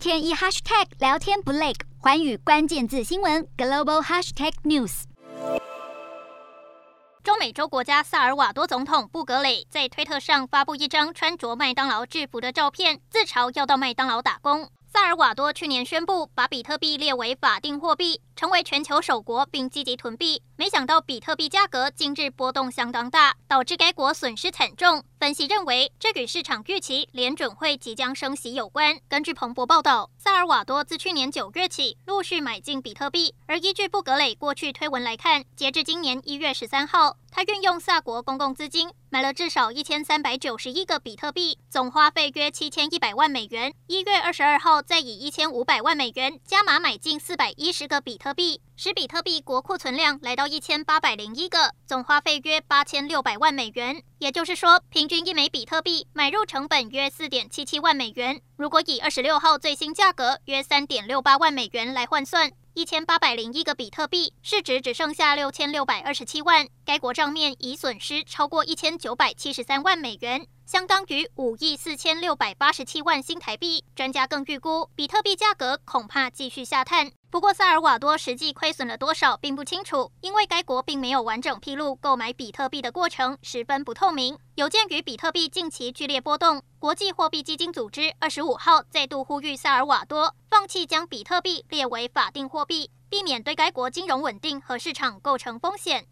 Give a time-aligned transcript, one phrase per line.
[0.00, 5.02] 天一 hashtag 聊天不累，寰宇关键字新闻 global hashtag news。
[7.22, 14.70] 中美洲国家萨尔瓦多总统布格雷在推特上发布一张穿着麦当劳制服的照片，自嘲要到麦当劳打工。
[14.90, 20.42] 萨尔瓦多去年宣布把比特币列为法定货币，成为全球首国，并积极囤币。
[20.56, 25.04] 没想到比特币价格近日波动相当大，导致该国损失惨重。
[25.20, 28.98] 分析认为，这与市场预期联准会即将升息有关。
[29.06, 43.74] 根据彭博报道，萨尔瓦多自去年九月起陆续买进比特币，而依据布格雷过去推文来看，截至今年一月十三号，他运用萨国公共资金买了至少一千三百九十一个比特币，总花费约七千一百万美元。
[43.88, 54.02] 一月二十二号，再以一千五百万美元加码买进四百一十个比特币，使比特币国库存量来到一千八百零一个，总花费约八千六百万美元。
[54.18, 58.40] 也就是说，平均一枚比特币买入成本约四点七七万美元。
[58.54, 73.84] 如果以二十六号最新价格约三点六八万美元来换算，一千八百零一个比特币市值只剩下六千六百二十七万，该国账面已损失超过一千九百七十三万美元，相当于五亿四千六百八十七万新台币。
[73.96, 77.10] 专家更预估，比特币价格恐怕继续下探。
[77.28, 84.38] 不过，萨尔瓦多实际亏损了多少并不清楚，因为该国并没有完整披露购买比特币的过程，十分不透明。
[84.54, 96.06] 有鉴于比特币近期剧烈波动，国际货币基金组织二十五号再度呼吁萨尔瓦多放弃将比特币列为法定货币，避免对该国金融稳定和市场构成风险。